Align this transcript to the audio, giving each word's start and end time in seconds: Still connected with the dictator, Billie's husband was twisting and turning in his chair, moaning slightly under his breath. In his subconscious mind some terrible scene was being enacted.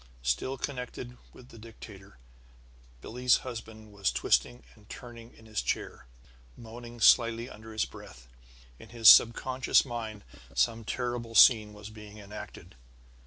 Still 0.23 0.57
connected 0.57 1.15
with 1.31 1.49
the 1.49 1.59
dictator, 1.59 2.17
Billie's 3.01 3.37
husband 3.45 3.91
was 3.91 4.11
twisting 4.11 4.63
and 4.73 4.89
turning 4.89 5.31
in 5.35 5.45
his 5.45 5.61
chair, 5.61 6.07
moaning 6.57 6.99
slightly 6.99 7.47
under 7.47 7.71
his 7.71 7.85
breath. 7.85 8.27
In 8.79 8.89
his 8.89 9.07
subconscious 9.07 9.85
mind 9.85 10.23
some 10.55 10.83
terrible 10.85 11.35
scene 11.35 11.71
was 11.73 11.91
being 11.91 12.17
enacted. 12.17 12.73